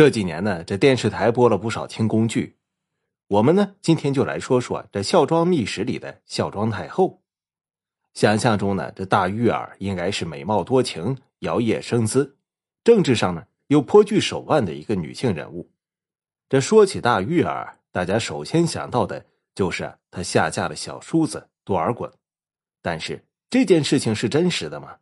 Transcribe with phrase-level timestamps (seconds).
[0.00, 2.56] 这几年呢，这电视台播了不少清宫剧，
[3.26, 7.20] 我们呢今天就来说说这《孝庄秘史》里的孝庄太后。
[8.14, 12.38] 想象中呢，这大玉儿应该是美貌多情、摇曳生姿，
[12.82, 15.70] 政治上呢又颇具手腕的一个女性人物。
[16.48, 22.10] 这说起大玉儿，大家首先想到的就是她下嫁了小叔子多尔衮。
[22.80, 24.96] 但是这件事情是真实的吗？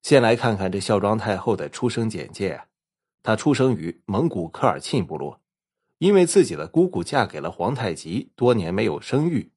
[0.00, 2.64] 先来看看这孝庄太后的出生简介啊。
[3.22, 5.40] 他出生于蒙古科尔沁部落，
[5.98, 9.50] 因为自己的姑姑嫁给了皇太极，多年没有生育，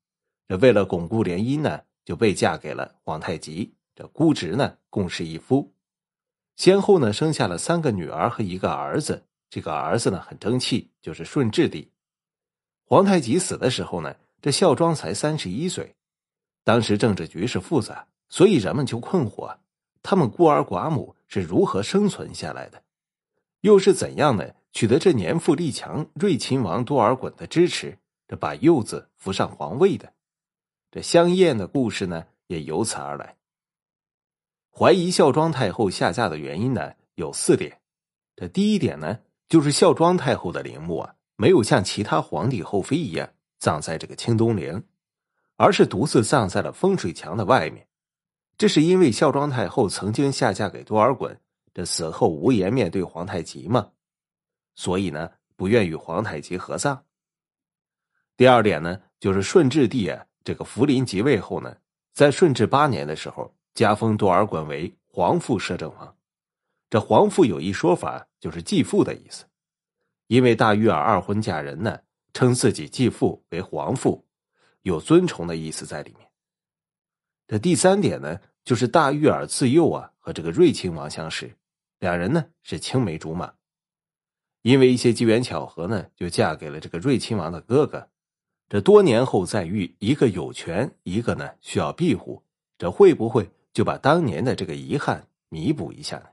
[0.47, 3.73] 这为了巩固联姻呢，就被嫁给了皇太极。
[3.95, 5.73] 这姑侄呢，共侍一夫，
[6.57, 9.25] 先后呢生下了三个女儿和一个儿子。
[9.49, 11.89] 这个儿子呢很争气，就是顺治帝。
[12.83, 15.95] 皇太极死的时候呢，这孝庄才三十一岁。
[16.63, 19.55] 当时政治局势复杂，所以人们就困惑：
[20.03, 22.83] 他们孤儿寡母是如何生存下来的？
[23.65, 27.97] 又是怎样的取得这年富力强睿亲王多尔衮的支持，
[28.27, 30.13] 这把幼子扶上皇位的？
[30.91, 33.37] 这香艳的故事呢，也由此而来。
[34.69, 37.81] 怀疑孝庄太后下嫁的原因呢，有四点。
[38.35, 39.17] 这第一点呢，
[39.49, 44.83] 就是孝庄太后的陵墓啊，没有像其他皇帝后妃一样葬在这个清东陵，
[45.57, 47.87] 而是独自葬在了风水墙的外面。
[48.59, 51.37] 这是因为孝庄太后曾经下嫁给多尔衮。
[51.75, 53.91] 这死后无颜面对皇太极嘛，
[54.75, 57.03] 所以呢不愿与皇太极合葬。
[58.37, 61.75] 第二点呢，就是顺治帝啊，这个福临即位后呢，
[62.13, 66.15] 在顺治八年的时候，加封多尔衮为皇父摄政王。
[66.89, 69.43] 这皇父有一说法，就是继父的意思，
[70.27, 71.99] 因为大玉儿二婚嫁人呢，
[72.33, 74.25] 称自己继父为皇父，
[74.83, 76.25] 有尊崇的意思在里面。
[77.47, 81.53] 这第三点呢，就是大玉儿自幼啊和这个睿亲王相识。
[82.05, 83.55] 两人呢是青梅竹马，
[84.61, 88.11] 因为一些机缘巧合呢，就嫁给了这个睿亲王的哥哥。
[88.69, 92.43] 这多年后再遇，一个有权，一个呢需要庇护，
[92.77, 96.27] 这会不会就把当年的这个遗憾弥补一下呢？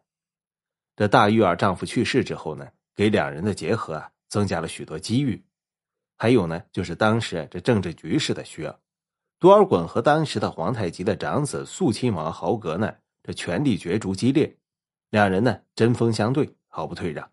[0.94, 5.42] 这大玉儿丈夫去世之后呢，给两人的结合啊增加了许多机遇。
[6.18, 8.78] 还有呢，就是当时这政治局势的需要，
[9.38, 14.58] 多尔衮和当时的皇太极的长子肃亲王豪格呢，这权力角逐激烈。
[15.12, 17.30] 两人呢针锋相对，毫不退让，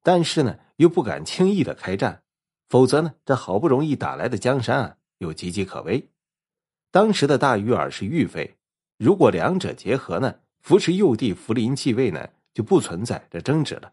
[0.00, 2.22] 但是呢又不敢轻易的开战，
[2.68, 6.08] 否则呢这好不容易打来的江山啊又岌岌可危。
[6.92, 8.56] 当时的大玉儿是玉妃，
[8.96, 13.92] 如果两者结合呢，扶持幼帝福临继位呢，就不存在这争执了，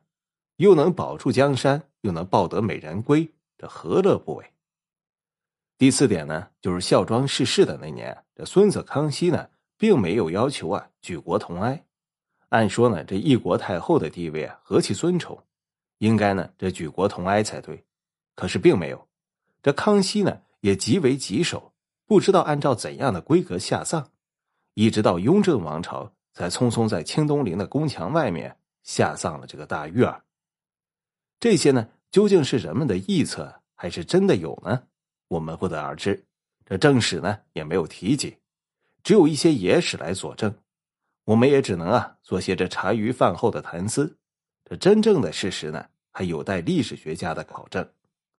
[0.57, 4.45] 又能保住江山，又能抱得美人归，这何乐不为？
[5.79, 11.83] 第四点呢，就是孝庄逝世的那年，这孙子康熙呢并没有要求啊举国同哀。
[12.49, 15.37] 按说呢，这一国太后的地位啊，何其尊崇，
[15.97, 17.83] 应该呢这举国同哀才对。
[18.35, 19.07] 可是并没有，
[19.61, 21.73] 这康熙呢也极为棘手，
[22.05, 24.09] 不知道按照怎样的规格下葬，
[24.75, 30.23] 一直到雍正王朝才匆匆在清东陵的宫墙外面下葬了这个大玉儿。
[31.39, 34.83] 这些呢究竟是人们的臆测，还是真的有呢？
[35.27, 36.23] 我们不得而知。
[36.65, 38.37] 这正史呢也没有提及，
[39.03, 40.53] 只有一些野史来佐证。
[41.27, 44.17] 我们也只能啊做些这茶余饭后的谈资，
[44.63, 47.85] 这真正的事实呢，还有待历史学家的考证。